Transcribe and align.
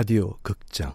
라디오 0.00 0.38
극장 0.40 0.94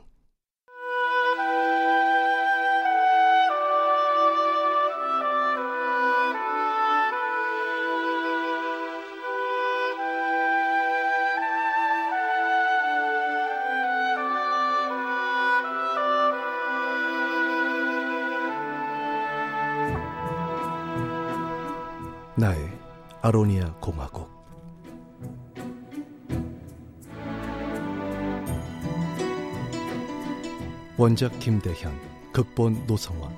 원작 30.97 31.37
김대현, 31.39 31.99
극본 32.31 32.85
노성원, 32.87 33.35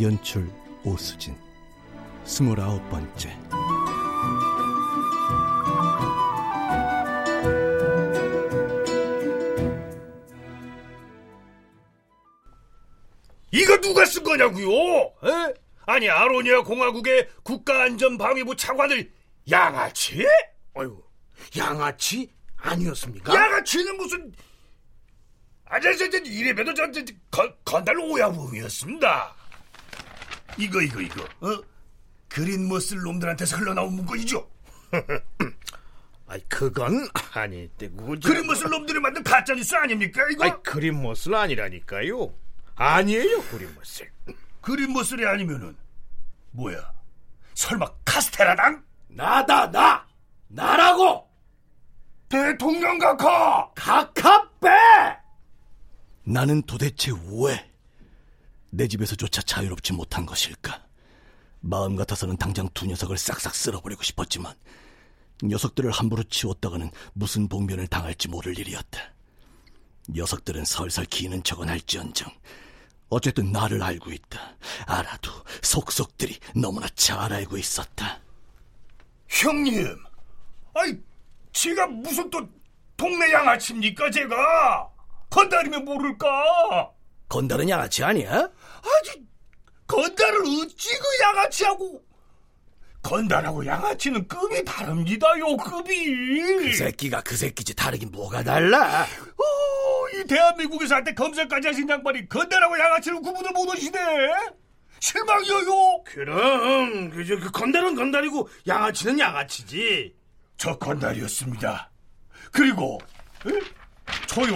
연출 0.00 0.50
오수진 0.84 1.36
스물아홉 2.24 2.88
번째 2.90 3.30
이거 13.52 13.80
누가 13.80 14.04
쓴 14.04 14.24
거냐고요? 14.24 14.68
에? 14.68 15.54
아니 15.86 16.10
아로니아 16.10 16.62
공화국의 16.62 17.28
국가안전방위부 17.44 18.56
차관을 18.56 19.12
양아치? 19.48 20.26
어휴, 20.74 21.00
양아치 21.56 22.28
아니었습니까? 22.56 23.32
양아치는 23.32 23.96
무슨 23.96 24.32
아저씨 25.68 26.10
저 26.10 26.18
이래봬도 26.18 26.74
저, 26.74 26.90
저, 26.92 27.04
저 27.04 27.14
건, 27.30 27.54
건달 27.64 27.98
오야부였습니다. 27.98 29.34
이거 30.58 30.80
이거 30.80 31.00
이거 31.00 31.24
어? 31.40 31.62
그린 32.28 32.68
머슬 32.68 32.98
놈들한테서 32.98 33.56
흘러나온 33.56 33.94
문건이죠? 33.94 34.48
아이 36.28 36.40
그건 36.48 37.08
아닐 37.32 37.68
때고 37.68 38.16
그린 38.22 38.46
머슬 38.46 38.68
놈들이 38.68 38.98
만든 38.98 39.22
가짜 39.22 39.54
뉴스 39.54 39.74
아닙니까 39.74 40.22
이거? 40.30 40.44
아이 40.44 40.50
그린 40.62 41.02
머슬 41.02 41.34
아니라니까요 41.34 42.34
아니에요 42.74 43.42
그린 43.44 43.72
머슬 43.74 44.10
그린 44.60 44.92
머슬이 44.92 45.24
아니면은 45.24 45.76
뭐야? 46.52 46.92
설마 47.54 47.86
카스테라당? 48.04 48.84
나다 49.08 49.70
나 49.70 50.06
나라고 50.48 51.28
대통령 52.28 52.98
각하! 52.98 53.70
각하 53.74 54.48
빼 54.60 54.68
나는 56.26 56.62
도대체 56.62 57.12
왜 57.30 57.76
내 58.70 58.86
집에서조차 58.88 59.42
자유롭지 59.42 59.94
못한 59.94 60.26
것일까? 60.26 60.84
마음 61.60 61.96
같아서는 61.96 62.36
당장 62.36 62.68
두 62.74 62.86
녀석을 62.86 63.16
싹싹 63.16 63.54
쓸어버리고 63.54 64.02
싶었지만 64.02 64.54
녀석들을 65.42 65.90
함부로 65.90 66.22
치웠다가는 66.24 66.90
무슨 67.14 67.48
복면을 67.48 67.86
당할지 67.86 68.28
모를 68.28 68.58
일이었다. 68.58 69.00
녀석들은 70.10 70.64
설설 70.66 71.06
기는 71.06 71.42
척은 71.42 71.68
할지언정 71.68 72.28
어쨌든 73.08 73.50
나를 73.50 73.82
알고 73.82 74.12
있다. 74.12 74.56
알아도 74.86 75.30
속속들이 75.62 76.38
너무나 76.54 76.86
잘 76.94 77.32
알고 77.32 77.56
있었다. 77.56 78.20
형님, 79.28 79.96
아이, 80.74 80.96
제가 81.52 81.86
무슨 81.86 82.28
또 82.30 82.46
동네 82.96 83.32
양아치입니까, 83.32 84.10
제가? 84.10 84.90
건달이면 85.30 85.84
모를까? 85.84 86.90
건달은 87.28 87.68
양아치 87.68 88.04
아니야? 88.04 88.32
아니, 88.32 89.26
건달을 89.86 90.40
어찌 90.40 90.88
그 90.98 91.04
양아치하고? 91.22 92.02
건달하고 93.02 93.64
양아치는 93.64 94.26
급이 94.26 94.64
다릅니다요, 94.64 95.56
급이. 95.58 96.40
그 96.58 96.72
새끼가 96.74 97.20
그 97.22 97.36
새끼지 97.36 97.74
다르긴 97.76 98.10
뭐가 98.10 98.42
달라? 98.42 99.02
어, 99.04 100.08
이 100.14 100.24
대한민국에서 100.26 100.96
한때 100.96 101.14
검색까지 101.14 101.68
하신 101.68 101.88
양반이 101.88 102.28
건달하고 102.28 102.78
양아치를 102.78 103.20
구분을 103.20 103.52
못하시네. 103.52 103.98
실망이에요. 104.98 106.02
그럼 106.04 107.10
그저 107.10 107.36
그 107.38 107.50
건달은 107.52 107.94
건달이고 107.94 108.48
양아치는 108.66 109.18
양아치지 109.20 110.14
저 110.56 110.76
건달이었습니다. 110.78 111.90
그리고 112.50 112.98
에? 113.46 113.50
저요 114.26 114.54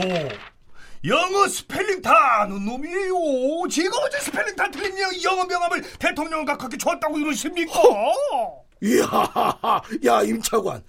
영어 1.06 1.48
스펠링 1.48 2.02
다 2.02 2.42
아는 2.42 2.64
놈이에요. 2.64 3.68
제가 3.70 3.96
어제 4.04 4.18
스펠링 4.20 4.54
다 4.54 4.70
틀린 4.70 4.94
영어 5.22 5.44
명함을 5.46 5.82
대통령 5.98 6.44
각하께 6.44 6.76
줬다고 6.76 7.18
이러십니까? 7.18 7.72
이야, 8.82 9.04
야 10.06 10.22
임차관, 10.22 10.82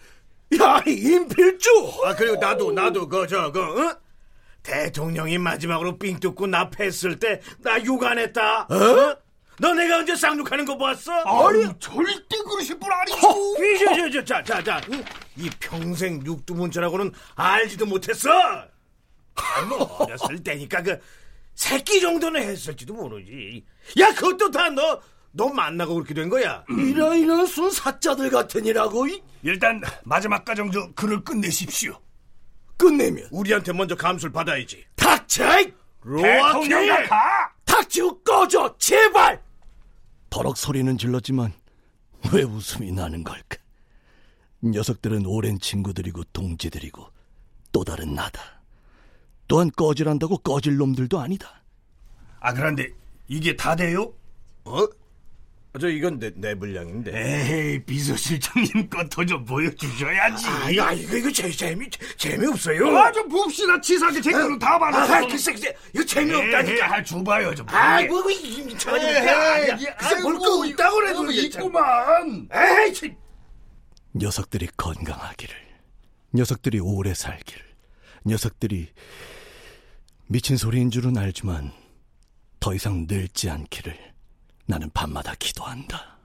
야 0.60 0.84
임필주. 0.86 1.70
아 2.06 2.16
그리고 2.16 2.36
나도 2.36 2.72
나도 2.72 3.08
그저그 3.08 3.60
어? 3.88 3.98
대통령이 4.64 5.38
마지막으로 5.38 5.98
삥 5.98 6.20
뜯고 6.20 6.46
나 6.48 6.70
패했을 6.70 7.18
때 7.18 7.42
나 7.64 7.78
욕 7.80 8.04
안 8.04 8.20
했다 8.20 8.68
어? 8.70 9.18
너 9.60 9.74
내가 9.74 9.98
언제 9.98 10.16
쌍욕하는 10.16 10.66
거 10.66 10.78
봤어? 10.78 11.12
아니 11.14 11.64
절대 11.80 12.38
그러실 12.50 12.78
분 12.80 12.90
아니죠. 12.92 14.24
자자자자 14.26 14.82
이 15.38 15.50
평생 15.60 16.24
육두문자라고는 16.26 17.12
알지도 17.36 17.86
못했어. 17.86 18.30
아, 19.62 19.66
뭐 19.66 19.98
어렸을 19.98 20.44
때니까 20.44 20.82
그 20.84 21.00
새끼 21.56 22.00
정도는 22.02 22.42
했을지도 22.42 22.94
모르지. 22.94 23.64
야 24.00 24.14
그것도 24.14 24.52
다 24.52 24.70
너 24.70 25.02
너 25.34 25.48
만나고 25.48 25.94
그렇게 25.94 26.14
된 26.14 26.28
거야. 26.28 26.66
이런 26.70 27.18
이런 27.18 27.46
순 27.46 27.72
사자들 27.72 28.30
같으니라고 28.30 29.08
이? 29.08 29.24
일단 29.44 29.82
마지막 30.04 30.44
과정 30.44 30.70
저 30.72 30.92
글을 30.94 31.24
끝내십시오. 31.24 31.98
끝내면 32.76 33.30
우리한테 33.32 33.72
먼저 33.72 33.96
감수를 33.96 34.32
받아야지. 34.34 34.84
닥쳐! 34.98 35.46
대통령 36.04 36.86
각하. 37.08 37.50
닥치고 37.64 38.24
꺼져 38.24 38.76
제발. 38.78 39.42
버럭 40.30 40.58
소리는 40.58 40.98
질렀지만 40.98 41.54
왜 42.34 42.44
웃음이 42.44 42.92
나는 42.92 43.24
걸까? 43.24 43.58
녀석들은 44.64 45.26
오랜 45.26 45.60
친구들이고 45.60 46.26
동지들이고 46.34 47.08
또 47.72 47.84
다른 47.86 48.14
나다. 48.16 48.61
또한 49.52 49.70
꺼질한다고 49.70 50.38
꺼질 50.38 50.78
놈들도 50.78 51.20
아니다. 51.20 51.62
아 52.40 52.54
그런데 52.54 52.88
이게 53.28 53.54
다 53.54 53.76
돼요? 53.76 54.14
어? 54.64 54.88
저 55.78 55.90
이건 55.90 56.20
내, 56.20 56.32
내 56.36 56.56
분량인데. 56.56 57.12
에이 57.14 57.84
비서실장님 57.84 58.90
것도 58.90 59.24
좀 59.28 59.44
보여주셔야지. 59.44 60.48
아, 60.48 60.70
이거, 60.70 60.94
이거, 60.94 61.18
이거 61.18 61.32
재, 61.32 61.52
재미, 61.52 61.90
재미없어요. 62.18 62.98
아, 62.98 63.12
좀 63.12 63.28
봅시다. 63.28 63.80
치사하게 63.82 64.22
제 64.22 64.32
거는 64.32 64.58
다 64.58 64.80
받아. 64.80 65.04
아, 65.04 65.28
글쎄, 65.28 65.52
글쎄, 65.52 65.76
이거 65.94 66.06
재미없다니까. 66.06 66.94
아, 66.94 67.04
줘봐요, 67.04 67.56
좀. 67.56 67.66
아, 67.70 68.02
뭐, 68.04 68.30
이, 68.32 68.78
저니까. 68.78 69.78
글쎄, 69.98 70.22
뭘거 70.22 70.66
있다고 70.66 70.96
그래도. 70.98 71.32
있구만. 71.32 72.50
에이, 72.54 72.94
참. 72.94 73.16
녀석들이 74.16 74.68
건강하기를, 74.76 75.56
녀석들이 76.36 76.80
오래 76.80 77.14
살기를, 77.14 77.62
녀석들이 78.26 78.90
미친 80.32 80.56
소리인 80.56 80.90
줄은 80.90 81.18
알지만 81.18 81.74
더 82.62 82.74
이상 82.74 83.06
늙지 83.06 83.50
않기를 83.50 83.94
나는 84.66 84.90
밤마다 84.94 85.36
기도한다. 85.38 86.18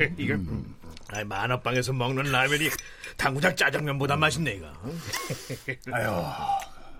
이거. 0.16 0.36
아이, 1.12 1.24
만화방에서 1.24 1.92
먹는 1.92 2.30
라면이 2.30 2.70
당구장 3.16 3.54
짜장면보다 3.54 4.16
맛있네, 4.16 4.52
이거. 4.52 4.72
아유, 5.92 6.24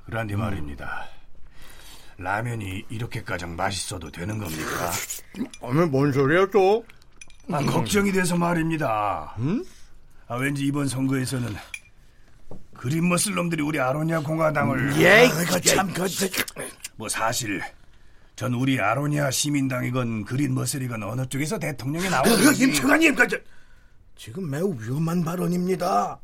그란디 0.06 0.34
말입니다. 0.36 1.06
라면이 2.18 2.84
이렇게까지 2.90 3.46
맛있어도 3.46 4.10
되는 4.10 4.38
겁니까? 4.38 4.90
아니, 5.62 5.86
뭔 5.86 6.12
소리야, 6.12 6.46
또? 6.46 6.84
아, 7.50 7.60
걱정이 7.64 8.12
돼서 8.12 8.36
말입니다. 8.36 9.34
아, 10.26 10.34
왠지 10.36 10.64
이번 10.64 10.86
선거에서는 10.86 11.56
그린머슬 12.74 13.34
놈들이 13.34 13.62
우리 13.62 13.80
아로니아 13.80 14.20
공화당을 14.20 15.00
예, 15.02 15.26
이거 15.26 15.60
참, 15.60 15.92
그, 15.92 16.06
뭐 16.96 17.08
사실 17.08 17.60
전 18.40 18.54
우리 18.54 18.80
아로니아 18.80 19.30
시민당이건 19.30 20.24
그린 20.24 20.54
머슬이건 20.54 21.02
어느 21.02 21.26
쪽에서 21.26 21.58
대통령이 21.58 22.08
나오는지 22.08 22.64
임청아님, 22.64 23.14
그, 23.14 23.28
저, 23.28 23.36
지금 24.16 24.48
매우 24.48 24.74
위험한 24.80 25.22
발언입니다. 25.22 26.18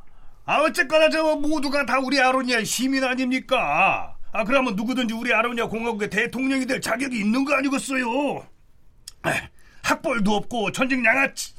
아 0.47 0.61
어쨌거나 0.63 1.11
저 1.11 1.37
모두가 1.37 1.85
다 1.85 1.99
우리 1.99 2.19
아로니아 2.19 2.65
시민 2.65 3.05
아닙니까? 3.05 4.17
아 4.33 4.45
그러면 4.45 4.77
누구든지 4.77 5.13
우리 5.13 5.35
아로니아 5.35 5.67
공화국의 5.67 6.09
대통령이 6.09 6.65
될 6.65 6.81
자격이 6.81 7.19
있는 7.19 7.45
거 7.45 7.55
아니겠어요? 7.55 8.47
아, 9.21 9.33
학벌도 9.83 10.37
없고 10.37 10.73
전직 10.73 11.05
양아치 11.05 11.53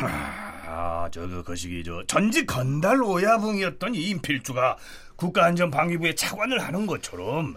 아, 0.00 1.08
저거 1.10 1.42
거시기 1.42 1.82
저 1.82 2.04
전직 2.06 2.46
건달 2.46 3.02
오야붕이었던 3.02 3.94
이 3.94 4.10
임필주가 4.10 4.76
국가안전방위부의 5.16 6.14
차관을 6.14 6.62
하는 6.62 6.84
것처럼 6.84 7.56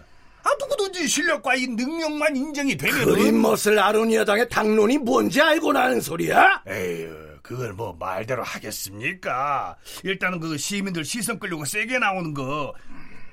아 0.88 0.90
누구든지 0.90 1.08
실력과 1.08 1.56
이 1.56 1.68
능력만 1.68 2.36
인정이 2.36 2.78
되면 2.78 3.06
그린머슬 3.06 3.78
아로니아당의 3.78 4.50
당론이 4.50 5.00
뭔지 5.00 5.42
알고 5.42 5.74
나는 5.74 6.00
소리야? 6.00 6.64
에휴 6.68 7.38
그걸 7.42 7.74
뭐 7.74 7.94
말대로 7.94 8.44
하겠습니까? 8.44 9.76
일단은 10.04 10.40
그 10.40 10.58
시민들 10.58 11.04
시선 11.04 11.40
끌려고 11.40 11.66
세게 11.66 12.00
나오는 12.00 12.34
거. 12.34 12.74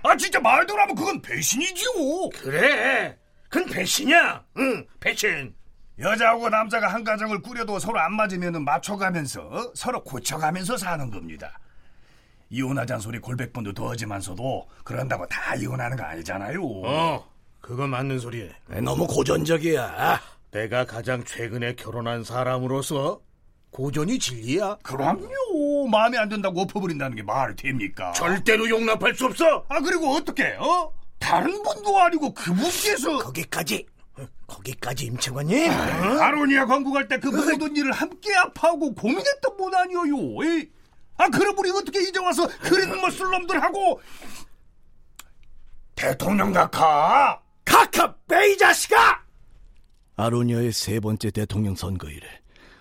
아 0.02 0.16
진짜 0.16 0.40
말대로 0.40 0.80
하면 0.82 0.94
그건 0.94 1.22
배신이지요. 1.22 2.28
그래, 2.34 3.16
그건 3.48 3.68
배신이야. 3.70 4.44
응, 4.58 4.86
배신. 5.00 5.54
여자하고 5.98 6.48
남자가 6.48 6.88
한 6.88 7.04
가정을 7.04 7.40
꾸려도 7.40 7.78
서로 7.78 8.00
안 8.00 8.14
맞으면 8.14 8.64
맞춰가면서 8.64 9.42
어? 9.42 9.72
서로 9.74 10.02
고쳐가면서 10.02 10.76
사는 10.76 11.08
겁니다. 11.10 11.58
이혼하잔 12.50 13.00
소리 13.00 13.18
골백번도 13.18 13.72
더 13.72 13.90
하지만서도 13.90 14.68
그런다고 14.84 15.26
다 15.26 15.54
이혼하는 15.54 15.96
거 15.96 16.04
아니잖아요. 16.04 16.60
어, 16.62 17.33
그거 17.64 17.86
맞는 17.86 18.18
소리에. 18.18 18.50
너무 18.82 19.06
고전적이야. 19.06 20.20
내가 20.50 20.84
가장 20.84 21.24
최근에 21.24 21.74
결혼한 21.76 22.22
사람으로서 22.22 23.22
고전이 23.70 24.18
진리야. 24.18 24.76
그럼요. 24.82 25.88
마음에 25.90 26.18
안 26.18 26.28
든다고 26.28 26.60
엎어버린다는 26.60 27.16
게 27.16 27.22
말이 27.22 27.56
됩니까? 27.56 28.12
절대로 28.12 28.68
용납할 28.68 29.14
수 29.14 29.24
없어. 29.24 29.64
아 29.70 29.80
그리고 29.80 30.10
어떻게 30.14 30.44
어? 30.58 30.92
다른 31.18 31.50
분도 31.62 31.98
아니고 31.98 32.34
그분께서 32.34 33.16
거기까지, 33.20 33.86
거기까지 34.46 35.06
임채관님. 35.06 35.70
아로니아 36.20 36.66
광고 36.66 36.92
갈 36.92 37.08
때 37.08 37.18
그 37.18 37.28
모든 37.28 37.74
일을 37.74 37.92
함께 37.92 38.36
아파하고 38.36 38.94
고민했던 38.94 39.56
분 39.56 39.74
아니에요. 39.74 40.04
에이? 40.44 40.68
아 41.16 41.28
그럼 41.30 41.58
우리 41.58 41.70
어떻게 41.70 42.02
이제 42.06 42.20
와서 42.20 42.46
그린 42.60 42.90
머슬놈들하고 43.00 44.00
대통령 45.96 46.52
각하 46.52 47.40
카카 47.64 48.14
베이 48.28 48.56
자식아! 48.58 49.24
아로니아의 50.16 50.72
세 50.72 51.00
번째 51.00 51.30
대통령 51.30 51.74
선거 51.74 52.08
일에 52.08 52.26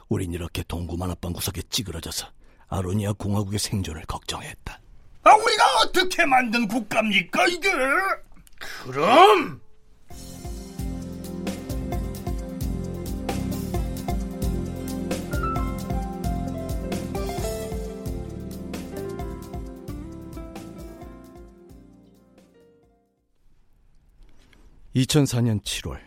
우린 0.09 0.33
이렇게 0.33 0.63
동구만 0.67 1.09
앞방 1.11 1.33
구석에 1.33 1.61
찌그러져서 1.69 2.27
아로니아 2.67 3.13
공화국의 3.13 3.59
생존을 3.59 4.03
걱정했다. 4.05 4.79
아 5.23 5.35
우리가 5.35 5.63
어떻게 5.83 6.25
만든 6.25 6.67
국가입니까 6.67 7.47
이게? 7.47 7.69
그럼 8.83 9.61
2004년 25.03 25.61
7월 25.63 25.99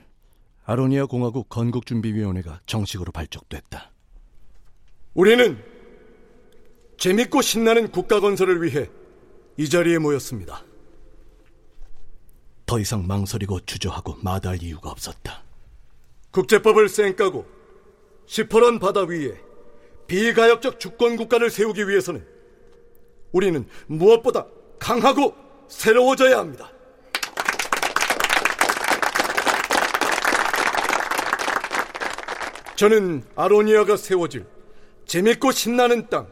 아로니아 0.64 1.06
공화국 1.06 1.48
건국준비위원회가 1.48 2.60
정식으로 2.66 3.12
발족됐다. 3.12 3.92
우리는 5.14 5.62
재밌고 6.98 7.42
신나는 7.42 7.90
국가 7.90 8.20
건설을 8.20 8.62
위해 8.62 8.88
이 9.56 9.68
자리에 9.68 9.98
모였습니다. 9.98 10.64
더 12.64 12.80
이상 12.80 13.06
망설이고 13.06 13.60
주저하고 13.60 14.16
마다할 14.22 14.62
이유가 14.62 14.90
없었다. 14.90 15.44
국제법을 16.32 16.88
쌩까고 16.88 17.46
시퍼런 18.26 18.78
바다 18.78 19.02
위에 19.02 19.40
비가역적 20.08 20.80
주권 20.80 21.16
국가를 21.16 21.50
세우기 21.50 21.88
위해서는 21.88 22.26
우리는 23.32 23.66
무엇보다 23.86 24.46
강하고 24.78 25.34
새로워져야 25.68 26.38
합니다. 26.38 26.70
저는 32.76 33.24
아로니아가 33.34 33.96
세워질 33.96 34.46
재밌고 35.06 35.52
신나는 35.52 36.08
땅 36.08 36.28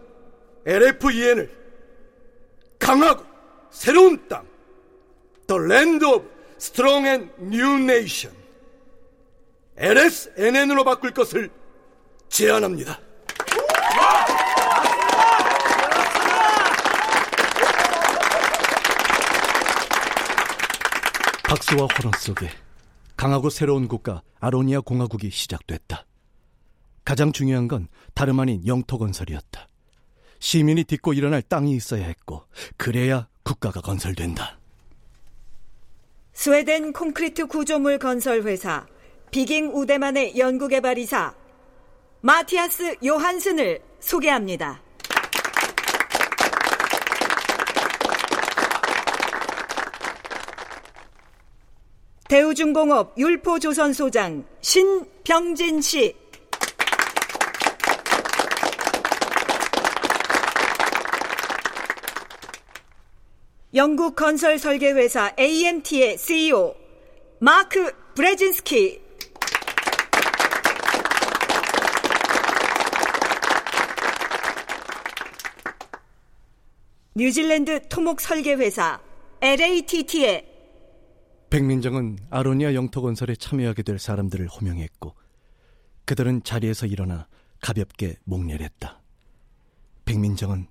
LFEN을 0.66 1.50
강하고 2.78 3.24
새로운 3.70 4.28
땅 4.28 4.46
The 5.46 5.62
Land 5.62 6.04
of 6.04 6.26
Strong 6.56 7.08
and 7.08 7.32
New 7.40 7.82
Nation 7.82 8.36
LSNN으로 9.76 10.84
바꿀 10.84 11.10
것을 11.12 11.50
제안합니다. 12.28 13.00
박수와 21.44 21.86
호론 21.96 22.12
속에 22.18 22.50
강하고 23.16 23.48
새로운 23.48 23.88
국가 23.88 24.22
아로니아 24.40 24.80
공화국이 24.80 25.30
시작됐다. 25.30 26.04
가장 27.04 27.32
중요한 27.32 27.68
건 27.68 27.88
다름 28.14 28.40
아닌 28.40 28.66
영토 28.66 28.98
건설이었다. 28.98 29.68
시민이 30.38 30.84
딛고 30.84 31.12
일어날 31.12 31.42
땅이 31.42 31.72
있어야 31.72 32.04
했고 32.04 32.44
그래야 32.76 33.28
국가가 33.42 33.80
건설된다. 33.80 34.58
스웨덴 36.32 36.92
콘크리트 36.92 37.46
구조물 37.46 37.98
건설 37.98 38.42
회사 38.42 38.86
비깅 39.30 39.70
우데만의 39.74 40.38
연구개발 40.38 40.98
이사 40.98 41.34
마티아스 42.22 42.96
요한슨을 43.04 43.80
소개합니다. 44.00 44.82
대우중공업 52.28 53.14
율포조선 53.18 53.92
소장 53.92 54.44
신병진 54.60 55.80
씨 55.82 56.16
영국 63.74 64.14
건설 64.14 64.56
설계 64.56 64.92
회사 64.92 65.34
AMT의 65.36 66.16
CEO 66.16 66.76
마크 67.40 67.92
브레진스키 68.14 69.02
뉴질랜드 77.16 77.88
토목 77.88 78.20
설계 78.20 78.54
회사 78.54 79.00
LATT의 79.40 80.46
백민정은 81.50 82.18
아로니아 82.30 82.74
영토 82.74 83.02
건설에 83.02 83.34
참여하게 83.34 83.82
될 83.82 83.98
사람들을 83.98 84.46
호명했고 84.46 85.16
그들은 86.04 86.44
자리에서 86.44 86.86
일어나 86.86 87.26
가볍게 87.60 88.14
목례했다. 88.22 89.00
백민정은 90.04 90.68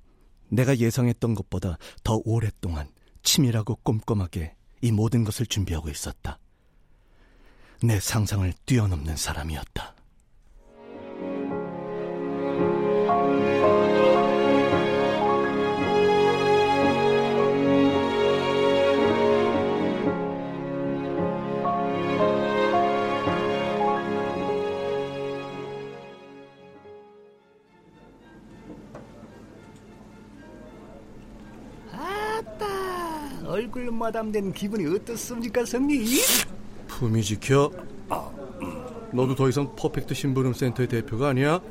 내가 0.53 0.77
예상했던 0.77 1.35
것보다 1.35 1.77
더 2.03 2.21
오랫동안 2.25 2.87
치밀하고 3.23 3.77
꼼꼼하게 3.77 4.55
이 4.81 4.91
모든 4.91 5.23
것을 5.23 5.45
준비하고 5.45 5.89
있었다. 5.89 6.39
내 7.81 7.99
상상을 7.99 8.53
뛰어넘는 8.65 9.15
사람이었다. 9.17 9.95
마담된 34.03 34.51
기분이 34.51 34.85
어떻습니까, 34.93 35.63
성님? 35.63 36.19
품위 36.87 37.23
지켜. 37.23 37.71
너도 39.13 39.33
더 39.33 39.47
이상 39.47 39.73
퍼펙트 39.77 40.13
심부름 40.13 40.53
센터의 40.53 40.89
대표가 40.89 41.29
아니야? 41.29 41.61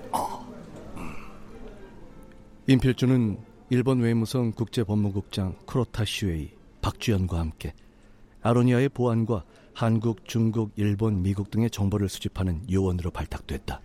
임필주는 2.67 3.39
일본 3.69 4.01
외무성 4.01 4.53
국제법무국장 4.53 5.57
구로다 5.67 6.05
슈헤이 6.07 6.53
박주연과 6.81 7.39
함께 7.39 7.75
아로니아의 8.41 8.89
보안과 8.91 9.45
한국, 9.75 10.27
중국, 10.27 10.73
일본, 10.77 11.23
미국 11.23 11.51
등의 11.51 11.71
정보를 11.71 12.09
수집하는 12.09 12.62
요원으로 12.71 13.11
발탁됐다. 13.11 13.81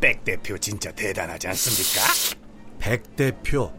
백 0.00 0.22
대표 0.22 0.56
진짜 0.58 0.92
대단하지 0.92 1.48
않습니까? 1.48 2.38
백 2.78 3.16
대표. 3.16 3.72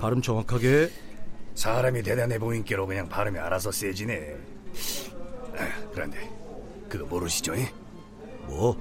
발음 0.00 0.22
정확하게 0.22 0.90
사람이 1.60 2.02
대단해 2.02 2.38
보인께로 2.38 2.86
그냥 2.86 3.08
발음이 3.08 3.38
알아서 3.38 3.72
세지네. 3.72 4.36
아, 5.58 5.68
그런데 5.92 6.30
그거 6.88 7.06
모르시죠? 7.06 7.54
이? 7.56 7.66
뭐? 8.44 8.76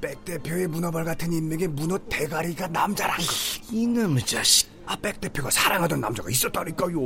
백 0.00 0.24
대표의 0.24 0.68
문어발 0.68 1.04
같은 1.04 1.32
인맥의 1.32 1.68
문어 1.68 1.98
대가리가 2.08 2.68
남자란 2.68 3.16
거. 3.18 3.24
이놈의 3.70 4.24
자식. 4.24 4.68
아, 4.86 4.96
백 4.96 5.20
대표가 5.20 5.50
사랑하던 5.50 6.00
남자가 6.00 6.30
있었다니까요. 6.30 6.98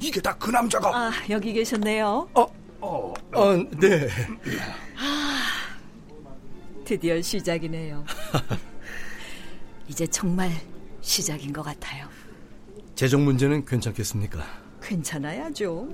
이게 0.00 0.20
다 0.22 0.34
그 0.38 0.50
남자가. 0.50 0.88
아, 0.96 1.12
여기 1.28 1.52
계셨네요. 1.52 2.26
어, 2.34 2.46
어, 2.80 3.14
아, 3.32 3.64
네. 3.78 4.08
드디어 6.84 7.20
시작이네요. 7.20 8.04
이제 9.88 10.06
정말 10.06 10.50
시작인 11.02 11.52
것 11.52 11.62
같아요. 11.62 12.08
재정 12.96 13.26
문제는 13.26 13.66
괜찮겠습니까? 13.66 14.40
괜찮아야죠. 14.82 15.86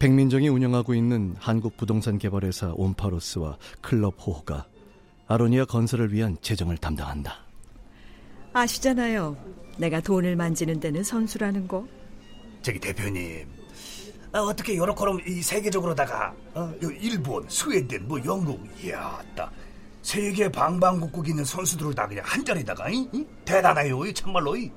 백민정이 0.00 0.48
운영하고 0.48 0.92
있는 0.92 1.36
한국 1.38 1.76
부동산 1.76 2.18
개발회사 2.18 2.72
온파로스와 2.74 3.58
클럽 3.80 4.14
호호가 4.18 4.66
아로니아 5.28 5.66
건설을 5.66 6.12
위한 6.12 6.36
재정을 6.40 6.76
담당한다. 6.78 7.38
아시잖아요. 8.52 9.36
내가 9.76 10.00
돈을 10.00 10.34
만지는 10.34 10.80
데는 10.80 11.04
선수라는 11.04 11.68
거. 11.68 11.86
저기 12.62 12.80
대표님. 12.80 13.46
아, 14.32 14.40
어떻게 14.40 14.76
요렇게럼 14.76 15.20
이 15.28 15.42
세계적으로다가 15.42 16.34
어, 16.54 16.72
요 16.82 16.90
일본, 16.90 17.48
스웨덴, 17.48 18.08
뭐 18.08 18.18
영국, 18.24 18.60
이야, 18.82 19.22
딱 19.36 19.52
세계 20.02 20.50
방방곡곡 20.50 21.28
있는 21.28 21.44
선수들을 21.44 21.94
다 21.94 22.08
그냥 22.08 22.24
한 22.26 22.44
자리다가? 22.44 22.90
이? 22.90 23.08
대단해요, 23.44 24.04
이 24.04 24.12
참말로. 24.12 24.56
이. 24.56 24.70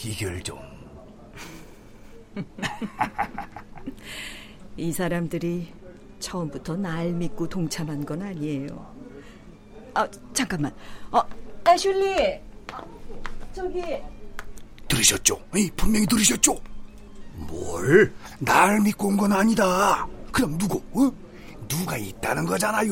저 0.00 0.08
비결 0.08 0.42
좀. 0.42 0.58
이 4.76 4.92
사람들이 4.92 5.72
처음부터 6.20 6.76
날 6.76 7.10
믿고 7.12 7.48
동참한 7.48 8.04
건 8.04 8.22
아니에요. 8.22 8.94
아, 9.94 10.08
잠깐만. 10.32 10.72
어, 11.10 11.20
애슐리. 11.68 12.40
저기 13.52 13.82
들으셨죠? 14.88 15.40
이 15.56 15.70
분명히 15.76 16.06
들으셨죠? 16.06 16.56
뭘? 17.34 18.12
날 18.38 18.80
믿고 18.80 19.08
온 19.08 19.16
건 19.16 19.32
아니다. 19.32 20.06
그럼 20.32 20.56
누구? 20.56 20.80
어? 20.92 21.12
누가 21.68 21.96
있다는 21.96 22.46
거잖아요. 22.46 22.90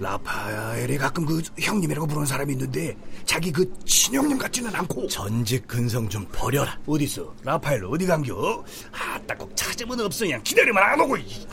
라파엘이 0.00 0.98
가끔 0.98 1.24
그 1.24 1.40
형님이라고 1.58 2.06
부르는 2.06 2.26
사람이 2.26 2.52
있는데 2.52 2.96
자기 3.24 3.50
그 3.50 3.72
친형님 3.84 4.38
같지는 4.38 4.74
않고 4.74 5.08
전직 5.08 5.66
근성 5.66 6.08
좀 6.08 6.26
버려라. 6.32 6.78
어딨어? 6.86 7.34
라파엘 7.42 7.84
어디 7.86 8.06
간겨? 8.06 8.64
아따 8.92 9.34
꼭 9.36 9.54
찾으면 9.56 10.00
없어 10.00 10.24
그냥 10.24 10.42
기다리면 10.42 10.82
안 10.82 11.00
오고 11.00 11.16
이. 11.16 11.46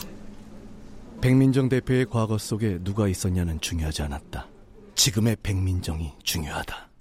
백민정 1.20 1.68
대표의 1.68 2.06
과거 2.10 2.36
속에 2.36 2.78
누가 2.82 3.08
있었냐는 3.08 3.60
중요하지 3.60 4.02
않았다. 4.02 4.46
지금의 4.94 5.36
백민정이 5.42 6.12
중요하다. 6.22 6.91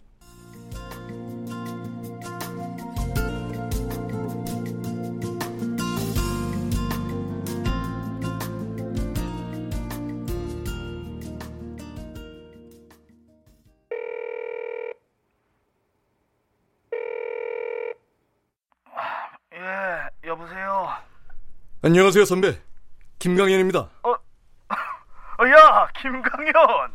안녕하세요, 21.83 22.25
선배. 22.25 22.59
김강현입니다. 23.19 23.79
어, 24.03 24.13
야, 25.47 25.87
김강현. 25.99 26.91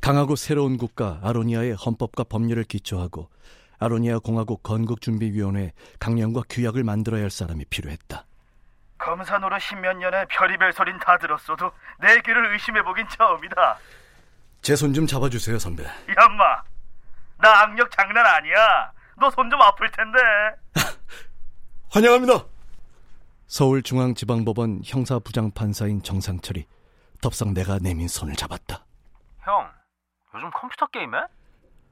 강하고 0.00 0.36
새로운 0.36 0.76
국가 0.76 1.18
아로니아의 1.22 1.74
헌법과 1.74 2.24
법률을 2.24 2.64
기초하고 2.64 3.30
아로니아 3.78 4.18
공화국 4.18 4.62
건국준비위원회 4.62 5.72
강령과 5.98 6.42
규약을 6.50 6.82
만들어야 6.84 7.22
할 7.22 7.30
사람이 7.30 7.64
필요했다. 7.66 8.24
검사 8.98 9.38
노릇 9.38 9.60
십몇 9.60 9.96
년에 9.96 10.26
별의별 10.28 10.72
소린 10.72 10.98
다 10.98 11.18
들었어도 11.18 11.72
내 12.00 12.20
귀를 12.20 12.52
의심해보긴 12.52 13.06
처음이다. 13.08 13.78
제 14.62 14.74
손 14.74 14.92
좀 14.94 15.06
잡아주세요, 15.06 15.58
선배. 15.58 15.82
야마, 15.84 16.62
나 17.38 17.62
악력 17.62 17.90
장난 17.90 18.24
아니야. 18.26 18.92
너 19.18 19.28
손 19.30 19.50
좀 19.50 19.60
아플 19.62 19.90
텐데. 19.90 20.18
환영합니다. 21.90 22.44
서울중앙지방법원 23.52 24.80
형사부장판사인 24.82 26.02
정상철이 26.02 26.64
덥석 27.20 27.52
내가 27.52 27.78
내민 27.78 28.08
손을 28.08 28.34
잡았다. 28.34 28.86
형, 29.40 29.70
요즘 30.34 30.50
컴퓨터 30.52 30.86
게임해? 30.86 31.18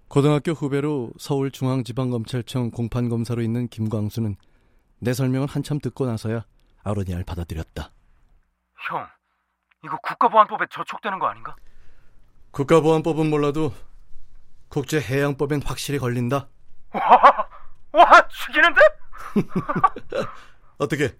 고등학교 0.09 0.53
후배로 0.53 1.13
서울중앙지방검찰청 1.19 2.71
공판검사로 2.71 3.43
있는 3.43 3.69
김광수는 3.69 4.37
내 5.01 5.13
설명을 5.13 5.49
한참 5.49 5.79
듣고 5.81 6.07
나서야 6.07 6.47
아로니아를 6.83 7.27
받아들였다. 7.27 7.91
형, 8.89 9.07
이거 9.85 9.99
국가보안법에 9.99 10.65
저촉되는 10.71 11.19
거 11.19 11.27
아닌가? 11.27 11.55
국가보안법은 12.53 13.29
몰라도 13.29 13.75
국제해양법엔 14.71 15.61
확실히 15.67 15.99
걸린다. 15.99 16.49
와, 16.95 17.49
와, 17.93 18.29
죽이는데? 18.29 18.81
어떻게? 20.79 21.15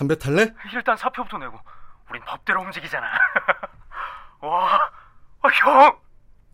담배 0.00 0.16
탈래? 0.16 0.48
일단 0.72 0.96
사표부터 0.96 1.36
내고 1.36 1.60
우린 2.08 2.24
법대로 2.24 2.62
움직이잖아. 2.62 3.06
와, 4.40 4.90
아, 5.42 5.48
형, 5.48 6.00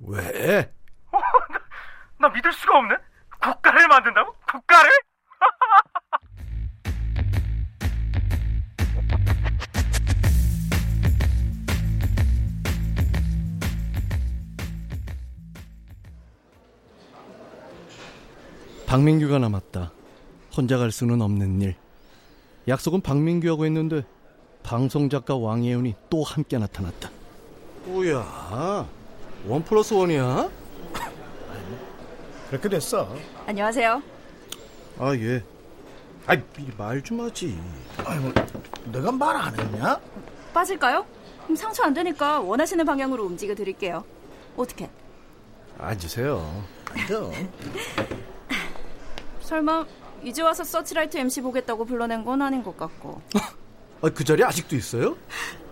왜? 0.01 0.75
나 2.19 2.29
믿을 2.29 2.53
수가 2.53 2.79
없네. 2.79 2.97
국가를 3.41 3.87
만든다고? 3.87 4.35
국가를? 4.51 4.91
박민규가 18.89 19.39
남았다. 19.39 19.93
혼자 20.57 20.79
갈 20.79 20.91
수는 20.91 21.23
없는 21.23 21.63
일. 21.63 21.77
약속은 22.69 23.01
박민규하고 23.01 23.65
했는데 23.65 24.05
방송 24.63 25.09
작가 25.09 25.37
왕예은이 25.37 25.95
또 26.11 26.23
함께 26.25 26.59
나타났다. 26.59 27.11
뭐야? 27.85 28.87
원 29.47 29.63
플러스 29.65 29.95
원이야? 29.95 30.51
그렇게 32.51 32.69
됐어. 32.69 33.15
안녕하세요. 33.47 34.03
아 34.99 35.15
예. 35.17 35.43
아이 36.27 36.41
말 36.77 37.01
좀 37.03 37.21
하지. 37.21 37.57
아이고, 38.05 38.33
내가 38.93 39.13
말 39.13 39.37
안 39.37 39.57
했냐? 39.59 40.01
빠질까요? 40.53 41.07
그럼 41.45 41.55
상처 41.57 41.85
안 41.85 41.95
되니까 41.95 42.41
원하시는 42.41 42.85
방향으로 42.85 43.25
움직여 43.25 43.55
드릴게요. 43.55 44.05
어떻게? 44.57 44.91
앉으세요. 45.79 46.65
앉아. 46.91 47.31
설마 49.41 49.87
이제 50.27 50.43
와서 50.43 50.65
서치라이트 50.65 51.17
MC 51.17 51.41
보겠다고 51.41 51.85
불러낸 51.85 52.25
건 52.25 52.43
아닌 52.43 52.63
것 52.63 52.77
같고. 52.77 53.23
아, 54.03 54.11
그 54.11 54.25
자리 54.25 54.43
아직도 54.45 54.75
있어요? 54.77 55.17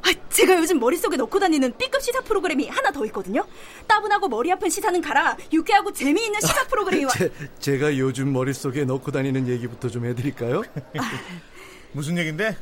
아, 0.02 0.12
제가 0.30 0.56
요즘 0.58 0.78
머릿속에 0.78 1.16
넣고 1.16 1.38
다니는 1.40 1.76
B급 1.76 2.00
시사 2.00 2.20
프로그램이 2.20 2.68
하나 2.68 2.90
더 2.92 3.04
있거든요. 3.06 3.44
따분하고 3.88 4.28
머리 4.28 4.50
아픈 4.52 4.70
시사는 4.70 5.00
가라. 5.02 5.37
유쾌하고 5.52 5.92
재미있는 5.92 6.40
시사 6.40 6.66
프로그램이 6.68 7.04
와. 7.04 7.11
제, 7.11 7.32
제가 7.58 7.99
요즘 7.99 8.32
머릿속에 8.32 8.84
넣고 8.84 9.11
다니는 9.11 9.49
얘기부터 9.49 9.88
좀 9.88 10.04
해드릴까요? 10.06 10.62
무슨 11.92 12.16
얘긴데? 12.16 12.56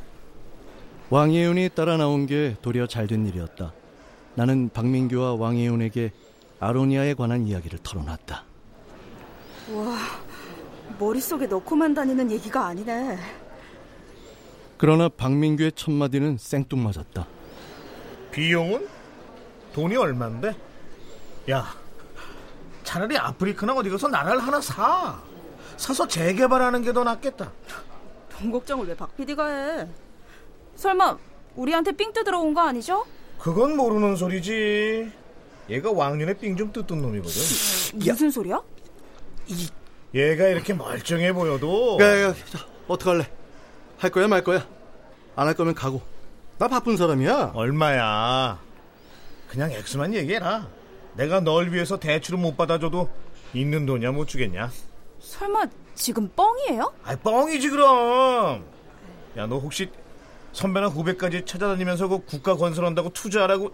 왕예윤이 1.09 1.69
따라 1.75 1.95
나온 1.97 2.25
게 2.25 2.57
도리어 2.61 2.87
잘 2.87 3.07
된 3.07 3.27
일이었다. 3.27 3.71
나는 4.35 4.69
박민규와 4.73 5.35
왕예윤에게 5.35 6.11
아로니아에 6.59 7.13
관한 7.13 7.45
이야기를 7.45 7.79
털어놨다. 7.83 8.43
와, 9.73 9.97
머릿속에 10.99 11.47
넣고만 11.47 11.93
다니는 11.93 12.31
얘기가 12.31 12.65
아니네. 12.67 13.17
그러나 14.77 15.09
박민규의 15.09 15.73
첫마디는 15.73 16.37
생뚱맞았다. 16.37 17.27
비용은? 18.31 18.87
돈이 19.73 19.95
얼만데? 19.95 20.55
야, 21.51 21.73
차라리 22.83 23.17
아프리카나 23.17 23.73
어디 23.73 23.89
가서 23.89 24.07
나라를 24.07 24.39
하나 24.41 24.59
사. 24.61 25.19
사서 25.77 26.07
재개발하는 26.07 26.83
게 26.83 26.93
더 26.93 27.03
낫겠다. 27.03 27.51
돈 28.29 28.51
걱정을 28.51 28.87
왜 28.87 28.95
박 28.95 29.15
PD가 29.15 29.47
해? 29.47 29.87
설마 30.75 31.17
우리한테 31.55 31.91
삥 31.91 32.11
뜯으러 32.13 32.39
온 32.39 32.53
거 32.53 32.61
아니죠? 32.61 33.05
그건 33.39 33.75
모르는 33.77 34.15
소리지. 34.15 35.11
얘가 35.69 35.91
왕년에 35.91 36.33
삥 36.35 36.55
좀 36.57 36.71
뜯던 36.71 37.01
놈이거든. 37.01 37.41
무슨 37.99 38.31
소리야? 38.31 38.61
얘가 40.13 40.47
이렇게 40.47 40.73
멀쩡해 40.73 41.33
보여도 41.33 41.97
야, 42.01 42.21
야, 42.21 42.33
자, 42.33 42.65
어떡할래? 42.87 43.27
할 43.97 44.11
거야, 44.11 44.27
말 44.27 44.43
거야? 44.43 44.67
안 45.35 45.47
할 45.47 45.55
거면 45.55 45.73
가고. 45.73 46.01
나 46.59 46.67
바쁜 46.67 46.95
사람이야. 46.97 47.53
얼마야? 47.55 48.59
그냥 49.49 49.71
액수만 49.71 50.13
얘기해라. 50.13 50.67
내가 51.15 51.39
널 51.39 51.71
위해서 51.71 51.97
대출을 51.99 52.39
못 52.39 52.55
받아줘도 52.55 53.09
있는 53.53 53.85
돈이야 53.87 54.11
못 54.11 54.27
주겠냐? 54.27 54.69
설마 55.19 55.65
지금 55.95 56.29
뻥이에요? 56.29 56.93
아이 57.03 57.15
뻥이지 57.15 57.69
그럼. 57.71 58.63
야 59.37 59.47
너 59.47 59.57
혹시 59.57 59.89
선배나 60.51 60.87
후배까지 60.87 61.45
찾아다니면서 61.45 62.07
그 62.07 62.23
국가 62.25 62.55
건설한다고 62.55 63.09
투자하라고? 63.09 63.71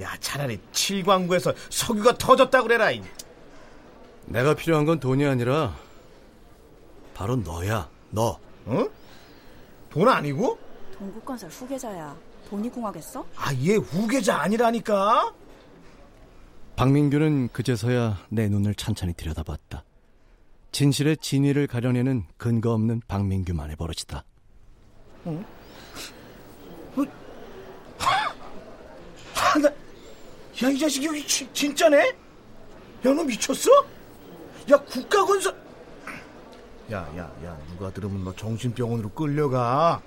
야 0.00 0.14
차라리 0.20 0.60
칠광구에서 0.70 1.52
석유가 1.70 2.16
터졌다 2.16 2.62
그래라. 2.62 2.90
이. 4.28 4.32
내가 4.32 4.54
필요한 4.54 4.84
건 4.84 5.00
돈이 5.00 5.24
아니라 5.26 5.74
바로 7.14 7.36
너야, 7.36 7.88
너. 8.10 8.38
어? 8.66 8.88
돈 9.90 10.08
아니고? 10.08 10.58
동국건설 10.98 11.50
후계자야. 11.50 12.16
돈이 12.48 12.70
궁하겠어? 12.70 13.24
아 13.36 13.52
얘 13.54 13.76
후계자 13.76 14.36
아니라니까. 14.40 15.32
박민규는 16.76 17.48
그제서야 17.52 18.18
내 18.30 18.48
눈을 18.48 18.74
찬찬히 18.74 19.12
들여다봤다. 19.14 19.84
진실의 20.72 21.18
진위를 21.18 21.66
가려내는 21.66 22.24
근거 22.38 22.72
없는 22.72 23.02
박민규만의 23.08 23.76
버릇이다. 23.76 24.24
아, 29.34 29.58
나, 29.58 29.68
야, 29.68 30.70
이 30.70 30.78
자식이 30.78 31.06
여기 31.06 31.26
지- 31.26 31.48
진짜네? 31.52 32.08
야, 32.08 32.14
너 33.02 33.22
미쳤어? 33.22 33.70
야, 34.70 34.76
국가 34.78 35.24
건설. 35.24 35.54
야, 36.92 36.98
야, 37.16 37.30
야, 37.44 37.58
누가 37.70 37.90
들으면 37.90 38.24
너 38.24 38.34
정신병원으로 38.34 39.10
끌려가. 39.10 40.00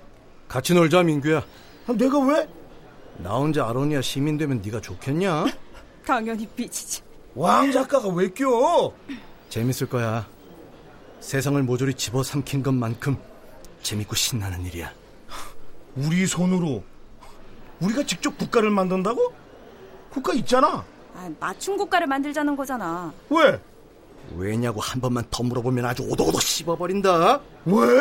같이 0.48 0.74
놀자, 0.74 1.02
민규야. 1.02 1.38
아, 1.86 1.92
내가 1.92 2.18
왜? 2.20 2.48
나 3.18 3.34
혼자 3.34 3.66
아로니아 3.66 4.02
시민 4.02 4.36
되면 4.36 4.60
네가 4.62 4.80
좋겠냐? 4.80 5.46
당연히 6.06 6.46
삐지지. 6.46 7.02
왕 7.34 7.70
작가가 7.72 8.08
왜 8.08 8.28
껴? 8.28 8.92
재밌을 9.48 9.88
거야. 9.88 10.26
세상을 11.20 11.60
모조리 11.62 11.94
집어삼킨 11.94 12.62
것만큼 12.62 13.16
재밌고 13.82 14.14
신나는 14.14 14.64
일이야. 14.66 14.92
우리 15.96 16.26
손으로. 16.26 16.82
우리가 17.80 18.02
직접 18.04 18.36
국가를 18.38 18.70
만든다고? 18.70 19.32
국가 20.10 20.32
있잖아. 20.34 20.84
아, 21.14 21.30
맞춤 21.40 21.76
국가를 21.76 22.06
만들자는 22.06 22.54
거잖아. 22.56 23.12
왜? 23.30 23.60
왜냐고 24.34 24.80
한 24.80 25.00
번만 25.00 25.24
더 25.30 25.42
물어보면 25.42 25.84
아주 25.84 26.02
오도오도 26.02 26.40
씹어버린다. 26.40 27.40
왜? 27.66 28.00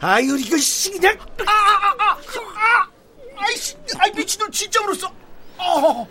아유, 0.00 0.36
이거 0.38 0.56
씨, 0.58 0.90
그냥. 0.92 1.16
아, 1.46 1.50
아, 1.50 1.94
아, 1.98 2.12
아, 2.12 2.18
아, 2.18 2.90
아이씨, 3.36 3.76
아이, 3.98 4.12
미친놈 4.12 4.50
진짜 4.50 4.80
물었어. 4.82 5.12
어. 5.58 6.06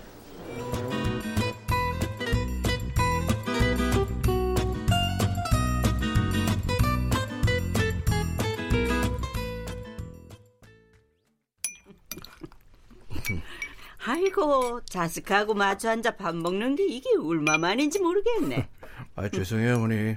아이고 14.07 14.81
자식하고 14.85 15.55
마주 15.55 15.89
앉아 15.89 16.15
밥 16.15 16.35
먹는 16.35 16.75
게 16.75 16.85
이게 16.85 17.09
얼마만인지 17.17 17.99
모르겠네. 17.99 18.69
아, 19.15 19.29
죄송해요, 19.29 19.75
어머니. 19.75 20.15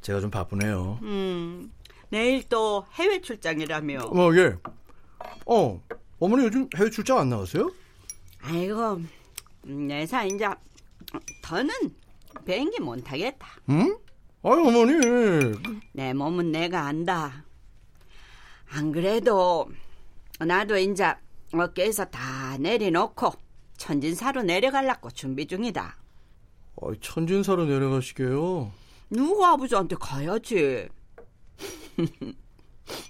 제가 0.00 0.20
좀 0.20 0.30
바쁘네요. 0.30 1.00
음 1.02 1.72
내일 2.08 2.48
또 2.48 2.86
해외 2.94 3.20
출장이라며. 3.20 4.04
어, 4.04 4.34
예. 4.36 4.56
어, 5.46 5.82
어머니 6.20 6.44
요즘 6.44 6.68
해외 6.76 6.88
출장 6.90 7.18
안 7.18 7.28
나가세요? 7.30 7.68
아이고 8.42 9.00
내사 9.62 10.24
이제 10.24 10.46
더는 11.42 11.72
비행기 12.44 12.80
못 12.80 13.02
타겠다. 13.02 13.48
응? 13.70 13.96
아유, 14.44 14.52
어머니. 14.64 14.94
내 15.92 16.12
몸은 16.12 16.52
내가 16.52 16.82
안다. 16.86 17.44
안 18.68 18.92
그래도 18.92 19.68
나도 20.38 20.76
이제 20.78 21.14
어깨에서 21.52 22.04
다 22.04 22.56
내려놓고 22.58 23.32
천진사로 23.76 24.42
내려가려고 24.42 25.10
준비 25.10 25.46
중이다. 25.46 25.96
아, 26.82 26.86
천진사로 27.00 27.64
내려가시게요. 27.64 28.70
누구 29.10 29.44
아버지한테 29.44 29.96
가야지. 29.98 30.88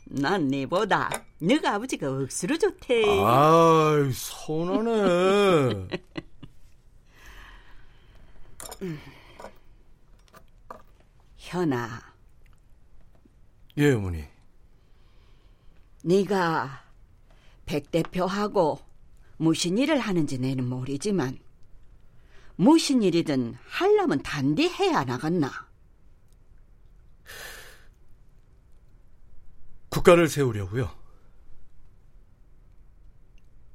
난 0.07 0.49
네보다 0.49 1.11
너가 1.39 1.75
아버지가 1.75 2.11
억수로 2.11 2.57
좋대. 2.57 3.05
아이, 3.23 4.11
서운하네. 4.13 5.89
현아, 11.37 12.01
예, 13.79 13.93
어머니. 13.93 14.25
네가 16.03 16.83
백 17.67 17.91
대표하고 17.91 18.79
무슨 19.37 19.77
일을 19.79 19.99
하는지 19.99 20.39
내는 20.39 20.67
모르지만 20.69 21.39
무슨 22.57 23.03
일이든 23.03 23.55
하려면 23.69 24.23
단디 24.23 24.69
해야 24.69 25.05
나갔나. 25.05 25.67
국가를 29.91 30.29
세우려고요. 30.29 30.91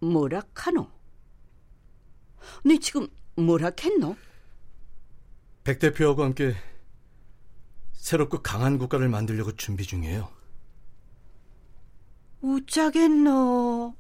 뭐라 0.02 0.41
카노? 0.54 0.89
네 2.65 2.80
지금 2.80 3.08
뭐라 3.36 3.72
했노? 3.80 4.15
백 5.63 5.78
대표하고 5.80 6.24
함께 6.24 6.56
새롭고 7.94 8.41
강한 8.41 8.80
국가를 8.80 9.10
만들려고 9.10 9.56
준비 9.56 9.86
중이에요. 9.86 10.32
우짜겠노? 12.41 13.96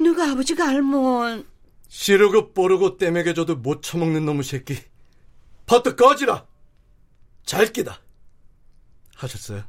너가 0.00 0.30
아버지가 0.32 0.68
알면 0.68 1.46
시르고 1.92 2.54
뽀르고 2.54 2.96
떼매겨줘도 2.96 3.56
못 3.56 3.82
처먹는 3.82 4.24
놈의 4.24 4.44
새끼. 4.44 4.78
버터 5.66 5.94
꺼지라! 5.94 6.46
잘 7.44 7.70
끼다! 7.70 8.00
하셨어요? 9.14 9.62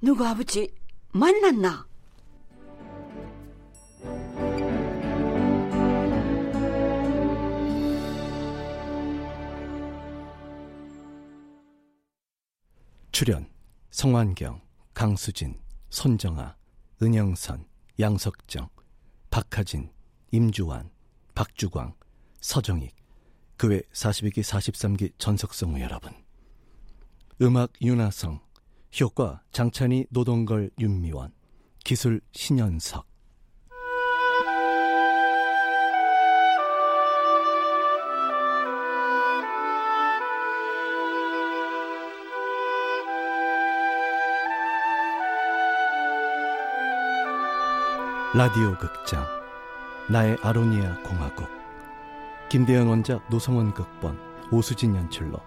누가 0.00 0.30
아버지 0.30 0.74
만났나? 1.12 1.86
출연 13.12 13.48
성환경, 13.90 14.60
강수진, 14.92 15.60
손정아, 15.90 16.56
은영선, 17.00 17.64
양석정, 18.00 18.68
박하진, 19.30 19.92
임주환, 20.30 20.90
박주광, 21.34 21.94
서정익, 22.40 22.94
그 23.56 23.68
외 23.68 23.82
42기 23.92 24.40
43기 24.40 25.12
전석성우 25.18 25.80
여러분. 25.80 26.12
음악 27.40 27.72
윤하성, 27.80 28.40
효과 29.00 29.42
장찬희 29.52 30.06
노동걸 30.10 30.70
윤미원, 30.78 31.32
기술 31.84 32.20
신현석. 32.32 33.06
라디오 48.34 48.76
극장 48.76 49.37
나의 50.10 50.38
아로니아 50.42 51.02
공화국 51.02 51.46
김대현 52.48 52.86
원작 52.86 53.22
노성원 53.28 53.74
극본 53.74 54.18
오수진 54.50 54.96
연출로 54.96 55.38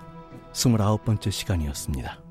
29번째 0.53 1.31
시간이었습니다. 1.31 2.30